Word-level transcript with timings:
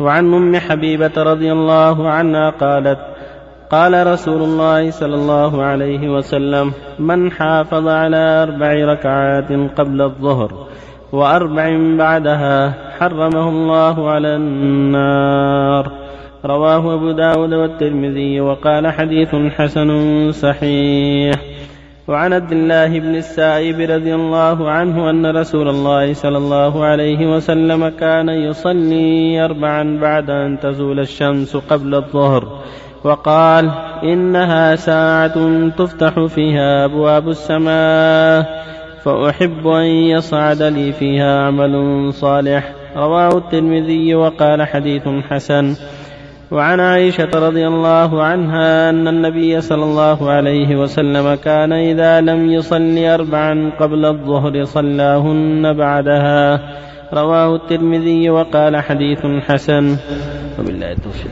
وعن 0.00 0.34
أم 0.34 0.56
حبيبة 0.56 1.12
رضي 1.16 1.52
الله 1.52 2.08
عنها 2.08 2.50
قالت 2.50 2.98
قال 3.70 4.06
رسول 4.06 4.42
الله 4.42 4.90
صلى 4.90 5.14
الله 5.14 5.62
عليه 5.62 6.08
وسلم 6.08 6.72
من 6.98 7.32
حافظ 7.32 7.88
على 7.88 8.16
أربع 8.16 8.72
ركعات 8.92 9.52
قبل 9.76 10.02
الظهر 10.02 10.66
وأربع 11.12 11.96
بعدها 11.98 12.74
حرمه 12.98 13.48
الله 13.48 14.10
على 14.10 14.36
النار. 14.36 15.92
رواه 16.44 16.94
أبو 16.94 17.10
داود 17.10 17.52
والترمذي 17.54 18.40
وقال 18.40 18.92
حديث 18.92 19.34
حسن 19.34 19.90
صحيح. 20.32 21.49
وعن 22.10 22.32
عبد 22.32 22.52
الله 22.52 22.98
بن 22.98 23.14
السائب 23.16 23.80
رضي 23.80 24.14
الله 24.14 24.70
عنه 24.70 25.10
أن 25.10 25.36
رسول 25.36 25.68
الله 25.68 26.12
صلى 26.14 26.38
الله 26.38 26.84
عليه 26.84 27.36
وسلم 27.36 27.88
كان 27.88 28.28
يصلي 28.28 29.44
أربعا 29.44 29.98
بعد 30.00 30.30
أن 30.30 30.60
تزول 30.60 31.00
الشمس 31.00 31.56
قبل 31.56 31.94
الظهر 31.94 32.62
وقال 33.04 33.70
إنها 34.02 34.76
ساعة 34.76 35.68
تفتح 35.68 36.24
فيها 36.26 36.84
أبواب 36.84 37.28
السماء 37.28 38.64
فأحب 39.04 39.66
أن 39.66 39.86
يصعد 39.86 40.62
لي 40.62 40.92
فيها 40.92 41.46
عمل 41.46 41.74
صالح. 42.12 42.72
رواه 42.96 43.38
الترمذي 43.38 44.14
وقال 44.14 44.62
حديث 44.62 45.08
حسن. 45.30 45.74
وعن 46.50 46.80
عائشة 46.80 47.30
رضي 47.34 47.66
الله 47.66 48.22
عنها 48.22 48.90
أن 48.90 49.08
النبي 49.08 49.60
صلى 49.60 49.84
الله 49.84 50.30
عليه 50.30 50.76
وسلم 50.76 51.34
كان 51.34 51.72
إذا 51.72 52.20
لم 52.20 52.50
يصل 52.50 52.98
أربعا 52.98 53.72
قبل 53.80 54.04
الظهر 54.04 54.64
صلاهن 54.64 55.72
بعدها. 55.72 56.60
رواه 57.14 57.56
الترمذي 57.56 58.30
وقال 58.30 58.76
حديث 58.76 59.26
حسن. 59.46 59.96
وبالله 60.58 60.92
التوفيق. 60.92 61.30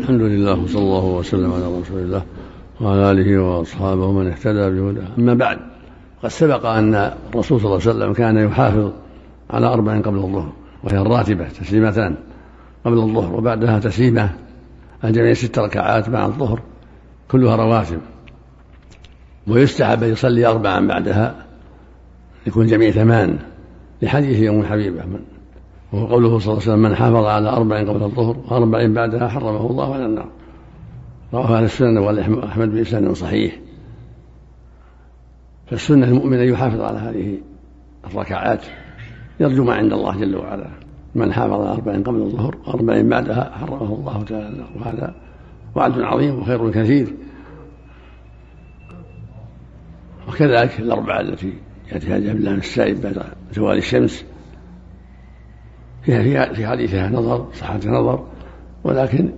الحمد 0.00 0.20
لله 0.20 0.62
وصلى 0.62 0.82
الله 0.82 1.04
وسلم 1.04 1.52
على 1.52 1.66
رسول 1.80 2.00
الله 2.00 2.22
وعلى 2.80 3.10
آله 3.10 3.42
وأصحابه 3.42 4.06
ومن 4.06 4.26
اهتدى 4.26 4.70
بهداه. 4.70 5.08
أما 5.18 5.34
بعد 5.34 5.58
قد 6.22 6.28
سبق 6.28 6.66
أن 6.66 6.94
الرسول 7.34 7.60
صلى 7.60 7.66
الله 7.66 7.80
عليه 7.86 7.90
وسلم 7.90 8.12
كان 8.12 8.36
يحافظ 8.48 8.92
على 9.50 9.66
أربع 9.66 10.00
قبل 10.00 10.16
الظهر 10.18 10.52
وهي 10.84 10.98
الراتبة 10.98 11.48
تسليمتان. 11.48 12.16
قبل 12.84 12.98
الظهر 12.98 13.34
وبعدها 13.34 13.78
تسليمة. 13.78 14.30
الجميع 15.04 15.32
ست 15.32 15.58
ركعات 15.58 16.08
مع 16.08 16.26
الظهر 16.26 16.60
كلها 17.28 17.56
رواتب. 17.56 18.00
ويستحب 19.46 20.02
أن 20.02 20.12
يصلي 20.12 20.46
أربعا 20.46 20.86
بعدها 20.86 21.46
يكون 22.46 22.66
جميع 22.66 22.90
ثمان 22.90 23.38
لحديث 24.02 24.38
يوم 24.38 24.64
حبيبة 24.64 25.04
وهو 25.92 26.06
قوله 26.06 26.38
صلى 26.38 26.52
الله 26.52 26.62
عليه 26.62 26.72
وسلم 26.72 26.82
من 26.82 26.94
حافظ 26.94 27.24
على 27.24 27.48
أربع 27.48 27.80
قبل 27.80 28.02
الظهر 28.02 28.36
وأربع 28.48 28.86
بعدها 28.86 29.28
حرمه 29.28 29.70
الله 29.70 29.94
على 29.94 30.06
النار. 30.06 30.28
رواه 31.34 31.56
أهل 31.56 31.64
السنة 31.64 32.00
وأحمد 32.00 32.74
بإسناد 32.74 33.12
صحيح. 33.12 33.58
فالسنة 35.66 36.06
المؤمن 36.06 36.38
أن 36.38 36.48
يحافظ 36.48 36.80
على 36.80 36.98
هذه 36.98 37.38
الركعات 38.04 38.64
يرجو 39.40 39.64
ما 39.64 39.74
عند 39.74 39.92
الله 39.92 40.16
جل 40.16 40.36
وعلا. 40.36 40.70
من 41.18 41.32
حافظ 41.32 41.52
على 41.52 41.72
أربع 41.72 41.92
قبل 41.92 42.22
الظهر 42.22 42.56
وأربع 42.66 43.02
بعدها 43.02 43.50
حرمه 43.54 43.94
الله 43.94 44.22
تعالى. 44.22 44.64
وهذا 44.76 45.14
وعد 45.74 46.00
عظيم 46.00 46.38
وخير 46.38 46.70
كثير. 46.70 47.14
وكذلك 50.28 50.80
الأربعة 50.80 51.20
التي 51.20 51.52
يأتيها 51.92 52.18
جابر 52.18 52.38
الله 52.38 52.54
السائب 52.54 53.00
بعد 53.00 53.22
زوال 53.52 53.78
الشمس 53.78 54.24
فيها 56.02 56.52
في 56.52 56.66
حديثها 56.66 57.08
نظر 57.08 57.48
صحة 57.52 57.80
نظر 57.86 58.26
ولكن 58.84 59.32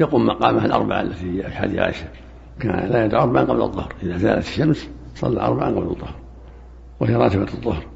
يقوم 0.00 0.26
مقامها 0.26 0.66
الأربعة 0.66 1.00
التي 1.00 1.42
في 1.42 1.50
حديث 1.50 1.78
عائشة. 1.78 2.06
كان 2.60 2.90
لا 2.90 3.04
يدعو 3.04 3.22
أربعا 3.22 3.42
قبل 3.42 3.62
الظهر. 3.62 3.94
إذا 4.02 4.16
زالت 4.16 4.46
الشمس 4.46 4.88
صلى 5.14 5.40
أربعا 5.40 5.70
قبل 5.70 5.88
الظهر 5.88 6.14
وهي 7.00 7.14
راتبة 7.14 7.42
الظهر. 7.54 7.91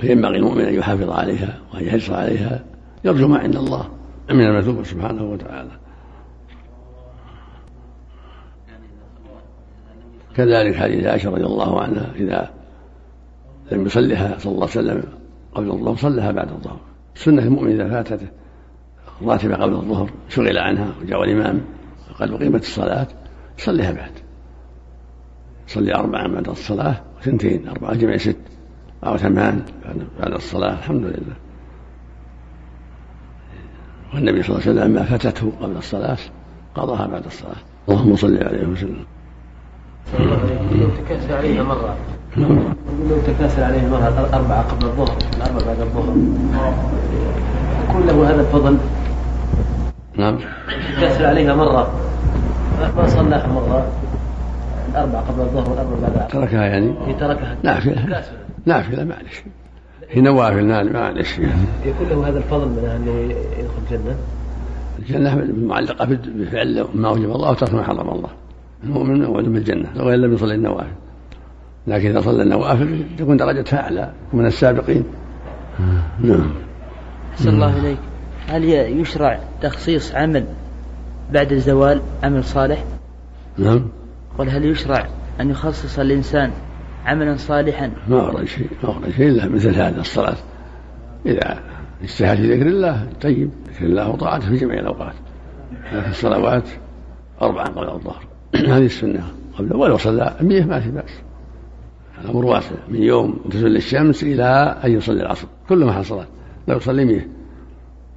فينبغي 0.00 0.36
المؤمن 0.36 0.64
أن 0.64 0.74
يحافظ 0.74 1.10
عليها 1.10 1.58
وأن 1.74 1.84
يحرص 1.84 2.10
عليها. 2.10 2.64
يرجو 3.04 3.28
ما 3.28 3.38
عند 3.38 3.56
الله. 3.56 3.88
من 4.30 4.46
المثوبة 4.46 4.82
سبحانه 4.82 5.22
وتعالى. 5.22 5.70
كذلك 10.36 10.74
حديث 10.74 11.06
عائشة 11.06 11.30
رضي 11.30 11.44
الله 11.44 11.80
عنها 11.80 12.12
إذا 12.14 12.50
لم 13.72 13.86
يصلها 13.86 14.38
صلى 14.38 14.52
الله 14.52 14.68
عليه 14.76 14.80
وسلم 14.80 15.02
قبل 15.54 15.70
الظهر 15.70 15.96
صلىها 15.96 16.32
بعد 16.32 16.48
الظهر. 16.50 16.80
سنة 17.14 17.42
المؤمن 17.42 17.80
إذا 17.80 17.88
فاتته 17.88 18.28
راتبة 19.22 19.54
قبل 19.54 19.72
الظهر 19.72 20.10
شغل 20.28 20.58
عنها 20.58 20.94
وجاء 21.02 21.24
الإمام 21.24 21.60
وقد 22.10 22.30
أقيمت 22.30 22.60
الصلاة 22.60 23.06
صليها 23.58 23.92
بعد. 23.92 24.12
صلي 25.66 25.94
أربعا 25.94 26.28
بعد 26.28 26.48
الصلاة 26.48 27.02
وثنتين 27.18 27.68
أربعة 27.68 27.94
جمع 27.94 28.16
ست. 28.16 28.36
أو 29.06 29.16
ثمان. 29.16 29.62
بعد 30.20 30.32
الصلاة 30.32 30.72
الحمد 30.72 31.04
لله. 31.04 31.36
والنبي 34.14 34.42
صلى 34.42 34.56
الله 34.56 34.68
عليه 34.68 34.80
وسلم 34.80 34.90
ما 34.90 35.02
فاتته 35.02 35.52
قبل 35.62 35.76
الصلاة 35.76 36.18
قضاها 36.74 37.06
بعد 37.06 37.24
الصلاة. 37.24 37.56
اللهم 37.88 38.16
صل 38.16 38.36
عليه 38.42 38.66
وسلم. 38.66 39.04
لو 40.72 40.88
تكاسل 41.04 41.32
عليها 41.32 41.62
مرة 41.62 41.96
لو 42.36 43.16
تكاسل 43.26 43.62
عليها 43.62 43.88
مرة 43.88 44.28
أربعة 44.34 44.62
قبل 44.62 44.86
الظهر 44.86 45.16
الأربعة 45.36 45.66
بعد 45.66 45.80
الظهر. 45.80 46.16
يكون 47.88 48.06
له 48.06 48.30
هذا 48.30 48.40
الفضل. 48.40 48.78
نعم. 50.16 50.38
تكاسل 50.96 51.24
عليها 51.24 51.54
مرة. 51.54 51.92
ما 52.96 53.08
صلاها 53.08 53.46
مرة. 53.46 53.92
الأربعة 54.90 55.22
قبل 55.22 55.40
الظهر 55.40 55.70
والأربعة 55.70 56.16
بعد 56.16 56.28
تركها 56.28 56.66
يعني؟ 56.66 56.94
هي 57.06 57.14
تركها. 57.14 57.56
نافلة 57.62 58.24
نافلة 58.66 59.04
معلش 59.04 59.42
هي 60.10 60.20
نوافل 60.20 60.92
معلش 60.92 61.38
يكون 61.84 62.08
له 62.10 62.28
هذا 62.28 62.38
الفضل 62.38 62.68
من 62.68 62.84
أنه 62.84 63.34
يدخل 63.58 63.82
الجنة؟ 63.82 64.16
الجنة 64.98 65.66
معلقة 65.66 66.18
بفعل 66.26 66.86
ما 66.94 67.08
أوجب 67.08 67.30
الله 67.30 67.50
وترك 67.50 67.74
ما 67.74 67.82
حرم 67.82 68.08
الله. 68.08 68.28
المؤمن 68.84 69.24
موعود 69.24 69.44
بالجنة 69.44 69.88
لو 69.96 70.10
لم 70.10 70.34
يصلي 70.34 70.54
النوافل 70.54 70.92
لكن 71.86 72.10
إذا 72.10 72.20
صلى 72.20 72.42
النوافل 72.42 73.04
تكون 73.18 73.36
درجتها 73.36 73.80
أعلى 73.80 74.12
من 74.32 74.46
السابقين. 74.46 75.04
نعم. 76.20 76.50
أحسن 77.32 77.48
الله 77.48 77.78
إليك. 77.78 77.98
هل 78.48 78.64
يشرع 79.00 79.40
تخصيص 79.62 80.14
عمل 80.14 80.44
بعد 81.32 81.52
الزوال 81.52 82.00
عمل 82.22 82.44
صالح؟ 82.44 82.84
نعم. 83.58 83.88
قل 84.38 84.50
هل 84.50 84.64
يشرع 84.64 85.06
أن 85.40 85.50
يخصص 85.50 85.98
الإنسان 85.98 86.50
عملا 87.06 87.36
صالحا. 87.36 87.90
ما 88.08 88.22
ورد 88.22 88.44
شيء 88.44 88.68
ما 88.82 88.88
ورد 88.88 89.10
شيء 89.10 89.28
إلا 89.28 89.48
مثل 89.48 89.74
هذا 89.74 90.00
الصلاة. 90.00 90.36
إذا 91.26 91.60
اجتهد 92.02 92.36
في 92.36 92.54
ذكر 92.54 92.66
الله 92.66 93.08
طيب 93.20 93.50
ذكر 93.68 93.84
الله 93.84 94.08
وطاعته 94.08 94.48
في 94.48 94.56
جميع 94.56 94.80
الأوقات. 94.80 95.14
لكن 95.92 96.10
الصلوات 96.10 96.68
أربعا 97.42 97.64
قبل 97.64 97.88
الظهر. 97.88 98.24
هذه 98.74 98.84
السنة 98.84 99.24
قبل 99.58 99.76
ولو 99.76 99.96
صلى 99.96 100.36
مية 100.40 100.64
ما 100.64 100.80
في 100.80 100.90
بأس. 100.90 101.20
الأمر 102.24 102.44
واسع 102.44 102.76
من 102.88 103.02
يوم 103.02 103.40
تزل 103.50 103.76
الشمس 103.76 104.22
إلى 104.22 104.76
أن 104.84 104.92
يصلي 104.92 105.22
العصر. 105.22 105.48
كله 105.68 105.86
محل 105.86 106.04
صلاة. 106.04 106.26
لا 106.68 106.76
يصلي 106.76 107.04
مية 107.04 107.28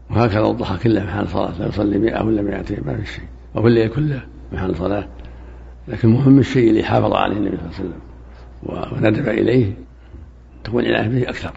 وهكذا 0.09 0.47
الضحى 0.47 0.77
كله 0.77 1.03
محل 1.03 1.27
صلاة. 1.27 1.59
لا 1.59 1.67
يصلي 1.67 1.97
مئة 1.97 2.23
ولا 2.23 2.41
مئتين 2.41 2.79
ما 2.85 2.95
في 2.95 3.05
شيء. 3.05 3.25
الليل 3.57 3.89
كله 3.89 4.23
محل 4.53 4.75
صلاة. 4.75 5.07
لكن 5.87 6.09
مهم 6.09 6.39
الشيء 6.39 6.69
اللي 6.69 6.83
حافظ 6.83 7.13
عليه 7.13 7.37
النبي 7.37 7.57
صلى 7.57 7.65
الله 7.65 7.75
عليه 7.79 7.89
وسلم. 7.89 8.09
وندب 8.63 9.27
إليه 9.27 9.73
تكون 10.63 10.85
العناية 10.85 11.19
به 11.19 11.29
أكثر. 11.29 11.51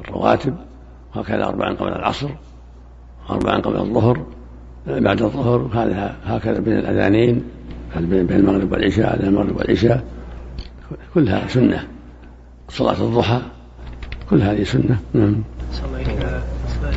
الرواتب 0.00 0.54
وهكذا 1.16 1.44
أربعا 1.44 1.74
قبل 1.74 1.88
العصر 1.88 2.28
أربعا 3.30 3.60
قبل 3.60 3.76
الظهر 3.76 4.26
بعد 4.86 5.22
الظهر 5.22 5.70
هذا 5.72 6.16
هكذا 6.24 6.60
بين 6.60 6.78
الأذانين 6.78 7.44
بين 7.96 8.30
المغرب 8.30 8.72
والعشاء 8.72 9.18
بين 9.18 9.28
المغرب 9.28 9.56
والعشاء. 9.56 10.04
كلها 11.14 11.48
سنة. 11.48 11.88
صلاة 12.68 13.04
الضحى 13.04 13.40
كل 14.30 14.42
هذه 14.42 14.62
سنة. 14.62 14.98
نعم. 15.12 15.42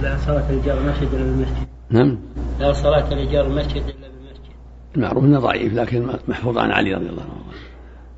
لا 0.03 0.17
صلاة 0.17 0.51
المسجد 0.51 1.13
إلا 1.13 1.23
بالمسجد. 1.23 1.67
نعم. 1.89 2.17
لا 2.59 2.73
صلاة 2.73 3.13
لجار 3.13 3.45
المسجد 3.45 3.83
إلا 3.83 4.07
بالمسجد. 4.07 4.53
المعروف 4.95 5.23
إنه 5.23 5.39
ضعيف 5.39 5.73
لكن 5.73 6.09
محفوظ 6.27 6.57
عن 6.57 6.71
علي 6.71 6.93
رضي 6.93 7.09
الله 7.09 7.23
عنه. 7.23 7.43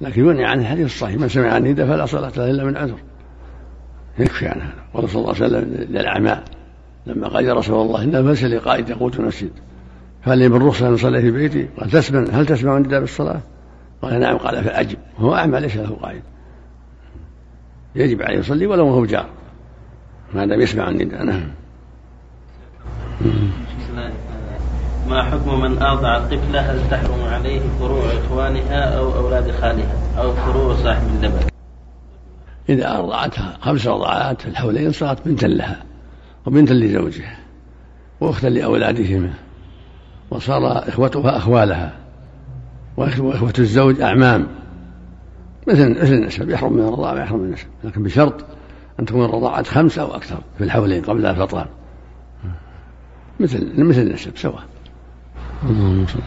لكن 0.01 0.25
يغني 0.25 0.45
عن 0.45 0.59
الحديث 0.59 0.85
الصحيح 0.85 1.19
من 1.19 1.29
سمع 1.29 1.57
النداء 1.57 1.87
فلا 1.87 2.05
صلاة 2.05 2.31
له 2.37 2.51
إلا 2.51 2.63
من 2.63 2.77
عذر. 2.77 2.97
يكفي 4.19 4.47
عن 4.47 4.61
هذا. 4.61 4.83
قال 4.93 5.09
صلى 5.09 5.21
الله 5.21 5.35
عليه 5.35 5.45
وسلم 5.45 5.73
للأعمى 5.89 6.37
لما 7.05 7.27
قال 7.27 7.45
يا 7.45 7.53
رسول 7.53 7.81
الله 7.81 8.03
إن 8.03 8.27
ليس 8.27 8.43
لي 8.43 8.57
قائد 8.57 8.89
يقود 8.89 9.15
المسجد. 9.19 9.51
فهل 10.25 10.37
لي 10.37 10.49
بالرخصة 10.49 10.87
أن 10.87 10.93
أصلي 10.93 11.21
في 11.21 11.31
بيتي؟ 11.31 11.67
قال 11.79 11.89
تسمع 11.89 12.25
هل 12.31 12.45
تسمع 12.45 12.77
النداء 12.77 12.99
بالصلاة؟ 12.99 13.41
قال 14.01 14.19
نعم. 14.19 14.37
قال 14.37 14.63
فأجب. 14.63 14.97
وهو 15.19 15.35
أعمى 15.35 15.59
ليس 15.59 15.75
له 15.75 15.97
قائد. 16.01 16.21
يجب 17.95 18.21
عليه 18.21 18.39
يصلي 18.39 18.67
ولو 18.67 18.89
هو 18.89 19.05
جار. 19.05 19.29
ما 20.33 20.45
دام 20.45 20.61
يسمع 20.61 20.89
النداء 20.89 21.23
نعم. 21.23 21.49
ما 25.09 25.23
حكم 25.23 25.59
من 25.59 25.77
أرضع 25.81 26.17
الطفلة 26.17 26.59
هل 26.59 26.89
تحرم 26.89 27.23
عليه 27.23 27.61
فروع 27.79 28.03
إخوانها 28.05 28.97
أو 28.97 29.15
أولاد 29.15 29.51
خالها 29.51 29.95
أو 30.17 30.33
فروع 30.33 30.75
صاحب 30.75 31.07
اللبن 31.07 31.39
إذا 32.69 32.97
أرضعتها 32.97 33.57
خمس 33.61 33.87
رضعات 33.87 34.41
في 34.41 34.47
الحولين 34.47 34.91
صارت 34.91 35.27
بنتا 35.27 35.45
لها 35.45 35.83
وبنتا 36.45 36.73
لزوجها 36.73 37.37
وأختا 38.21 38.47
لأولادهما 38.47 39.33
وصار 40.31 40.89
إخوتها 40.89 41.37
أخوالها 41.37 41.93
وإخوة 42.97 43.53
الزوج 43.59 44.01
أعمام. 44.01 44.47
مثل 45.67 46.01
مثل 46.01 46.13
النسب 46.13 46.49
يحرم 46.49 46.73
من 46.73 46.87
الرضاعة 46.87 47.13
ويحرم 47.13 47.39
من 47.39 47.45
النسب 47.45 47.67
لكن 47.83 48.03
بشرط 48.03 48.45
أن 48.99 49.05
تكون 49.05 49.25
الرضاعة 49.25 49.63
خمسة 49.63 50.01
أو 50.01 50.15
أكثر 50.15 50.37
في 50.57 50.63
الحولين 50.63 51.01
قبل 51.01 51.25
الفطام 51.25 51.65
مثل 53.39 53.83
مثل 53.83 54.01
النسب 54.01 54.37
سواء. 54.37 54.63
اللهم 55.63 56.05
صل 56.07 56.19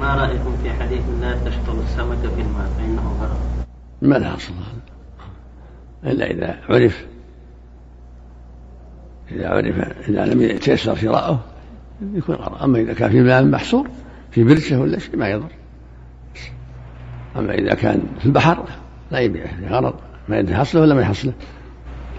ما 0.00 0.14
رأيكم 0.14 0.56
في 0.62 0.70
حديث 0.70 1.02
لا 1.20 1.34
تشطب 1.44 1.78
السمك 1.80 2.18
في 2.18 2.40
الماء 2.40 2.66
فإنه 2.78 3.16
غرق؟ 3.20 3.66
ما 4.02 4.14
لها 4.14 4.36
أصل. 4.36 4.52
إلا 6.04 6.30
إذا 6.30 6.58
عرف 6.68 7.06
إذا 9.32 9.48
عرف 9.48 10.08
إذا 10.08 10.26
لم 10.26 10.42
يتيسر 10.42 10.96
شراؤه 10.96 11.40
يكون 12.14 12.34
غرق. 12.34 12.62
أما 12.62 12.78
إذا 12.78 12.94
كان 12.94 13.10
في 13.10 13.20
ماء 13.20 13.44
محصور 13.44 13.88
في 14.30 14.44
برشة 14.44 14.80
ولا 14.80 14.98
شيء 14.98 15.16
ما 15.16 15.28
يضر. 15.28 15.50
أما 17.36 17.54
إذا 17.54 17.74
كان 17.74 18.02
في 18.18 18.26
البحر 18.26 18.64
لا 19.10 19.18
يبيع 19.18 19.46
غرض 19.68 19.94
ما 20.28 20.38
يدري 20.38 20.56
حصله 20.56 20.80
ولا 20.80 20.94
ما 20.94 21.00
يحصله. 21.00 21.32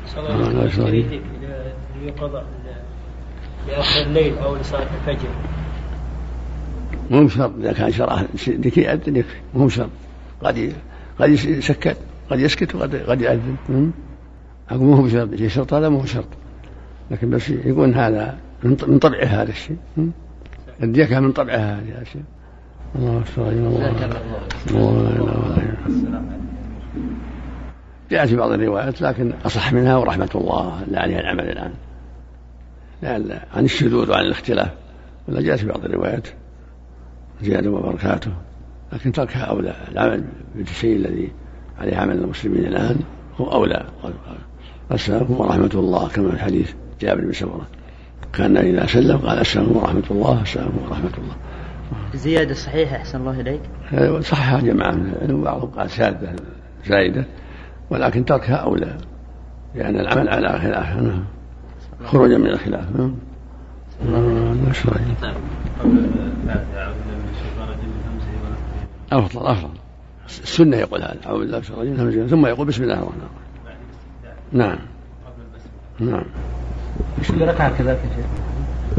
صلى 0.07 0.36
الله 0.36 0.48
عليه 0.48 0.65
وسلم 0.65 1.22
يقضى 2.04 2.42
لآخر 3.67 4.01
الليل 4.01 4.38
أو 4.38 4.56
لصلاة 4.56 4.88
الفجر. 5.01 5.29
مو 7.11 7.25
بشرط 7.25 7.51
إذا 7.59 7.73
كان 7.73 7.91
شراه 7.91 8.25
لكي 8.47 8.81
يأذن 8.81 9.15
يكفي 9.15 9.35
مو 9.53 9.65
بشرط. 9.65 9.89
قد 10.44 10.73
قد 11.19 11.29
يسكت 11.29 11.97
قد 12.29 12.39
يسكت 12.39 12.75
وقد 12.75 12.95
قد 12.95 13.21
يأذن. 13.21 13.91
أقول 14.69 14.81
مو 14.81 15.01
بشرط 15.01 15.29
في 15.29 15.50
شرط 15.50 15.73
هذا 15.73 15.89
مو 15.89 16.00
بشرط. 16.00 16.27
لكن 17.11 17.29
بس 17.29 17.50
يقول 17.50 17.94
هذا 17.94 18.38
من 18.63 19.00
طبعه 19.00 19.25
هذا 19.25 19.50
الشيء. 19.50 19.77
الديكة 20.83 21.19
من 21.19 21.31
طبعها 21.31 21.75
هذا 21.75 22.01
الشيء. 22.01 22.23
الله 22.95 23.21
أكبر 23.21 23.50
الله 23.50 25.15
الله. 25.19 25.75
جاءت 28.12 28.29
في 28.29 28.35
بعض 28.35 28.51
الروايات 28.51 29.01
لكن 29.01 29.33
أصح 29.45 29.73
منها 29.73 29.97
ورحمة 29.97 30.29
الله 30.35 30.83
لا 30.91 31.01
عليها 31.01 31.19
العمل 31.19 31.50
الآن. 31.50 31.71
عن 33.04 33.66
الشذوذ 33.66 34.12
وعن 34.12 34.25
الاختلاف. 34.25 34.69
ولا 35.28 35.42
جاءت 35.42 35.60
في 35.60 35.68
بعض 35.68 35.86
الروايات. 35.86 36.28
زيادة 37.42 37.69
وبركاته. 37.72 38.31
لكن 38.94 39.12
تركها 39.12 39.42
أولى. 39.42 39.75
العمل 39.92 40.24
بالشيء 40.56 40.96
الذي 40.96 41.31
عليه 41.80 41.98
عمل 41.98 42.18
المسلمين 42.18 42.66
الآن 42.66 42.96
هو 43.38 43.51
أولى. 43.51 43.86
السلام 44.92 45.31
ورحمة 45.31 45.72
الله. 45.74 46.07
كما 46.07 46.30
في 46.30 46.36
الحديث 46.36 46.74
جابر 47.01 47.22
بن 47.22 47.31
سمرة 47.31 47.68
كان 48.34 48.57
إذا 48.57 48.86
سلم 48.86 49.18
قال 49.18 49.40
السلام 49.40 49.78
ورحمة 49.78 50.04
الله. 50.12 50.42
السلام 50.42 50.72
ورحمة 50.84 51.12
الله. 51.18 51.36
زيادة 52.13 52.54
صحيحة 52.54 52.96
أحسن 52.96 53.19
الله 53.19 53.40
إليك. 53.40 53.62
صحها 54.24 54.62
جماعة 54.62 54.92
من 54.92 55.44
بعضهم 55.44 55.69
قال 55.69 55.92
شاذة 55.92 56.36
زايدة. 56.88 57.25
ولكن 57.90 58.25
تركها 58.25 58.56
أولى. 58.56 58.98
لأن 59.75 60.00
العمل 60.00 60.30
على 60.30 60.60
خلاف 60.60 60.96
نعم 60.96 61.25
خروجا 62.06 62.38
من 62.38 62.48
الخلاف. 62.48 62.86
نعم. 62.96 63.13
أفضل 69.12 69.48
أفضل. 69.48 69.69
السنة 70.25 70.78
يقول 70.78 71.01
هذا. 71.01 71.18
أعوذ 71.25 71.40
بالله 71.40 71.57
من 71.57 72.07
الشيطان 72.07 72.28
ثم 72.28 72.46
يقول 72.46 72.68
بسم 72.68 72.84
الله 72.84 72.94
الرحمن 72.94 73.22
الرحيم. 73.22 73.80
نعم. 74.51 74.78
نعم. 76.00 76.25
كل 77.28 77.48
ركعة 77.48 77.78
كذلك 77.78 78.00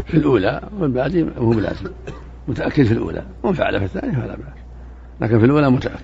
في 0.06 0.16
الأولى 0.16 0.60
والباقي 0.78 1.26
هو 1.38 1.50
بلازم. 1.50 1.90
متأكد 2.48 2.84
في 2.84 2.92
الأولى. 2.92 3.22
ومن 3.42 3.54
فعل 3.54 3.78
في 3.78 3.84
الثانية 3.84 4.12
فلا 4.12 4.36
بأس. 4.36 4.60
لكن 5.20 5.38
في 5.38 5.44
الأولى 5.44 5.70
متأكد. 5.70 5.98